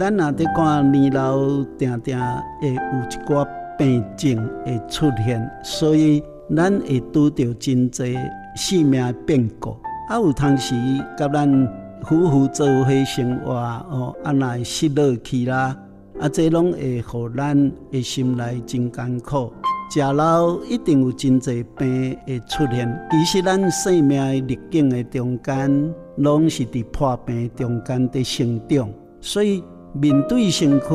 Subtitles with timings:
[0.00, 3.46] 咱若伫看年老，定定会有一寡
[3.76, 6.22] 病症会出现，所以
[6.56, 8.16] 咱会拄着真济
[8.56, 9.76] 生命的变故。
[10.08, 10.74] 啊，有当时
[11.18, 11.68] 甲咱
[12.02, 15.76] 夫妇做伙生活哦，啊，若会失落去啦，
[16.18, 19.52] 啊，这拢会互咱的心内真艰苦。
[19.90, 23.06] 食老一定有真济病会出现。
[23.10, 28.88] 其实咱生命的逆境的中间，拢是伫破病中间伫成长，
[29.20, 29.62] 所以。
[29.92, 30.86] 面对身躯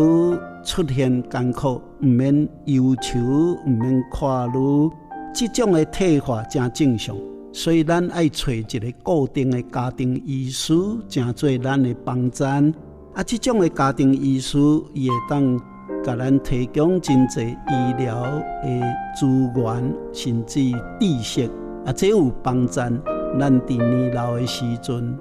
[0.63, 3.19] 出现艰苦，毋免忧愁，
[3.65, 4.89] 毋免看虑，
[5.33, 7.15] 即种的退化真正常。
[7.51, 10.73] 所以咱爱找一个固定的家庭医师，
[11.07, 12.73] 正做咱的帮衬。
[13.13, 15.57] 啊，即种的家庭医师会当
[16.03, 18.81] 甲咱提供真济医疗的
[19.17, 21.49] 资源，甚至知识。
[21.85, 25.17] 啊，这有帮助咱伫年老的时阵，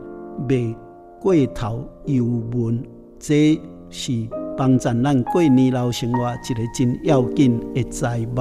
[0.48, 0.74] 未
[1.20, 2.82] 过头忧闷。
[3.18, 4.12] 这是
[4.56, 8.40] 帮助咱过年老生活一个真要紧的财物。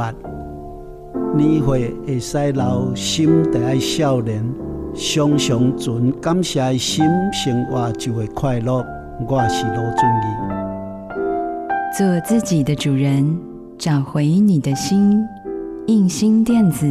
[1.36, 4.44] 年岁会使老，心得爱少年，
[4.94, 8.86] 常常存感谢的心，生活就会快乐。
[9.28, 10.26] 我是罗俊义，
[11.98, 13.40] 做自己的主人，
[13.78, 15.24] 找回你的心。
[15.88, 16.86] 印心电子，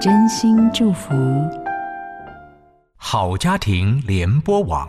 [0.00, 1.12] 真心祝福。
[2.96, 4.88] 好家庭联播网。